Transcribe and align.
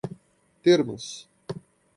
termos 0.65 1.07